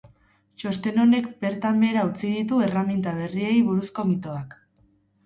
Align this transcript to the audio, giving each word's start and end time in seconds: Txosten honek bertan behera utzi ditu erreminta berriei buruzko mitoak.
Txosten 0.61 0.95
honek 1.01 1.27
bertan 1.43 1.83
behera 1.83 2.05
utzi 2.07 2.31
ditu 2.37 2.63
erreminta 2.69 3.13
berriei 3.19 3.53
buruzko 3.69 4.07
mitoak. 4.15 4.57